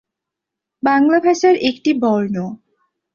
বাংলা 0.83 1.17
ভাষার 1.19 1.55
একটি 1.69 1.91
বর্ণ। 2.01 2.35